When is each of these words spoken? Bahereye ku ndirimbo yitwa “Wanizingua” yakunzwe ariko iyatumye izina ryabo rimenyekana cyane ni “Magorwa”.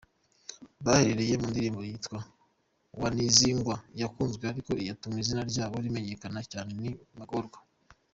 Bahereye 0.85 1.33
ku 1.41 1.45
ndirimbo 1.51 1.81
yitwa 1.89 2.19
“Wanizingua” 3.01 3.75
yakunzwe 4.01 4.43
ariko 4.51 4.69
iyatumye 4.83 5.19
izina 5.23 5.41
ryabo 5.51 5.75
rimenyekana 5.85 6.39
cyane 6.51 6.71
ni 6.81 6.91
“Magorwa”. 7.19 7.59